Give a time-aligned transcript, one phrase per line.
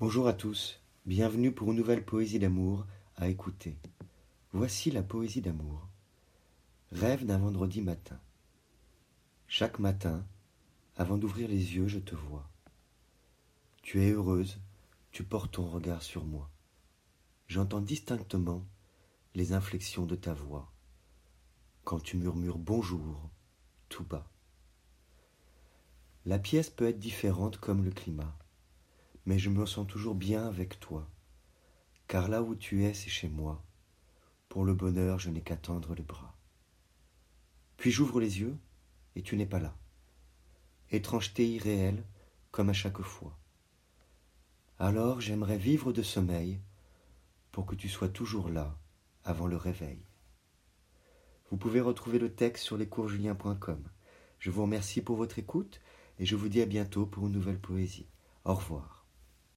[0.00, 3.78] Bonjour à tous, bienvenue pour une nouvelle poésie d'amour à écouter.
[4.52, 5.86] Voici la poésie d'amour.
[6.90, 8.18] Rêve d'un vendredi matin.
[9.46, 10.26] Chaque matin,
[10.96, 12.50] avant d'ouvrir les yeux, je te vois.
[13.82, 14.58] Tu es heureuse,
[15.12, 16.50] tu portes ton regard sur moi.
[17.46, 18.66] J'entends distinctement
[19.36, 20.72] les inflexions de ta voix
[21.84, 23.30] quand tu murmures bonjour
[23.88, 24.28] tout bas.
[26.26, 28.36] La pièce peut être différente comme le climat
[29.26, 31.08] mais je me sens toujours bien avec toi,
[32.08, 33.64] car là où tu es, c'est chez moi.
[34.48, 36.36] Pour le bonheur, je n'ai qu'à tendre le bras.
[37.76, 38.56] Puis j'ouvre les yeux,
[39.16, 39.76] et tu n'es pas là.
[40.90, 42.04] Étrangeté irréelle,
[42.50, 43.36] comme à chaque fois.
[44.78, 46.60] Alors j'aimerais vivre de sommeil,
[47.52, 48.76] pour que tu sois toujours là,
[49.24, 50.04] avant le réveil.
[51.50, 53.82] Vous pouvez retrouver le texte sur lescoursjulien.com.
[54.38, 55.80] Je vous remercie pour votre écoute,
[56.18, 58.08] et je vous dis à bientôt pour une nouvelle poésie.
[58.44, 59.03] Au revoir.